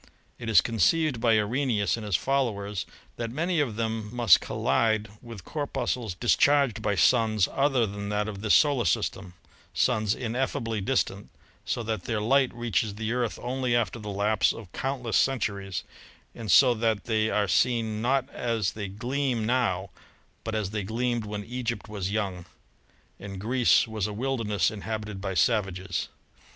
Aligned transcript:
It 0.39 0.49
is 0.49 0.61
conceived 0.61 1.21
by 1.21 1.37
Arrhenius 1.37 1.95
and 1.95 2.03
his 2.03 2.15
followers 2.15 2.87
that 3.17 3.29
many 3.29 3.59
of 3.59 3.75
them 3.75 4.09
must 4.11 4.41
col 4.41 4.59
lide 4.63 5.09
with 5.21 5.45
corpuscles 5.45 6.15
discharged 6.15 6.81
by 6.81 6.95
suns 6.95 7.47
other 7.51 7.85
than 7.85 8.09
that 8.09 8.27
of 8.27 8.41
this 8.41 8.55
solar 8.55 8.85
system— 8.85 9.35
suns 9.85 10.15
ineffably 10.15 10.81
distant, 10.81 11.29
so 11.65 11.83
that 11.83 12.05
their 12.05 12.19
light 12.19 12.51
reaches 12.51 12.95
the 12.95 13.13
Earth 13.13 13.37
only 13.43 13.75
after 13.75 13.99
the 13.99 14.09
lapse 14.09 14.53
of 14.53 14.71
countless 14.71 15.17
centuries, 15.17 15.83
and 16.33 16.49
so 16.51 16.73
that 16.73 17.03
they 17.03 17.29
are 17.29 17.47
seen 17.47 18.01
not 18.01 18.27
as 18.31 18.71
they 18.71 18.87
gleam 18.87 19.45
now, 19.45 19.91
but 20.43 20.55
as 20.55 20.71
they 20.71 20.81
gleamed 20.81 21.25
when 21.25 21.43
Egypt 21.45 21.87
was 21.87 22.09
young 22.09 22.45
and 23.19 23.39
Greece 23.39 23.87
was 23.87 24.07
a 24.07 24.13
wilderness 24.13 24.71
inhabited 24.71 25.21
by 25.21 25.35
savages. 25.35 26.09